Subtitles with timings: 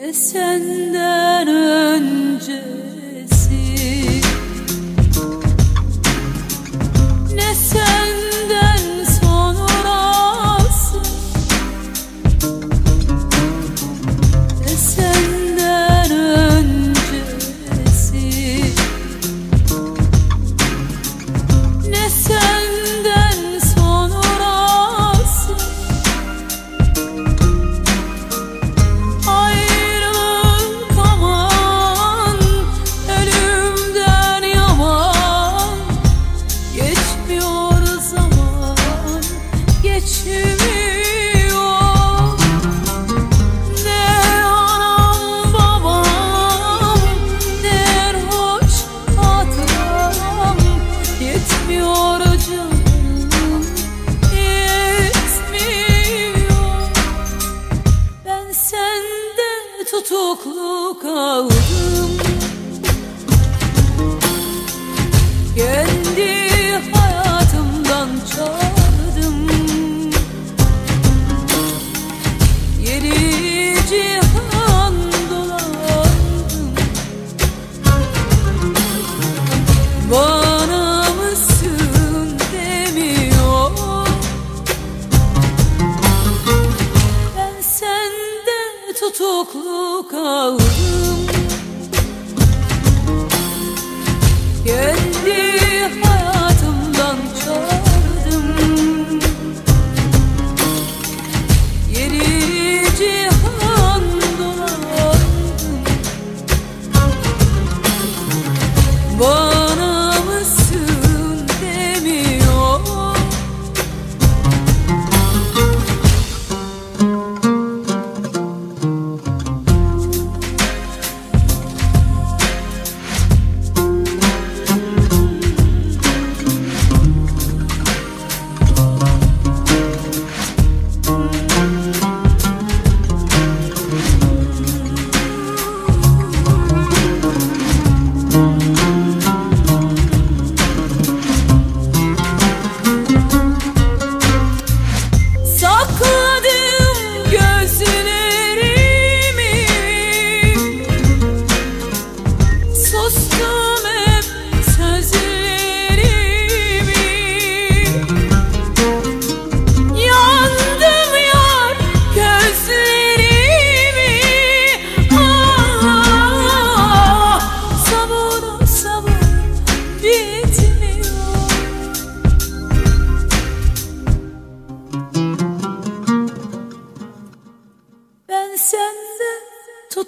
[0.00, 2.62] Ve senden önce
[59.98, 62.18] tutuklu kaldım
[65.56, 66.48] Kendi
[66.92, 68.67] hayatımdan çok
[90.20, 90.67] Oh.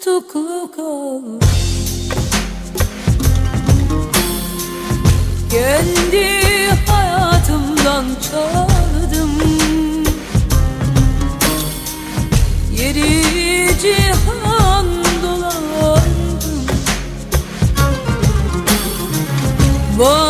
[0.01, 1.23] tutuklu kal
[5.51, 6.29] Kendi
[6.87, 9.31] hayatımdan çaldım
[12.73, 13.25] Yeri
[13.83, 14.87] cihan
[15.23, 16.67] dolandım
[19.99, 20.30] Var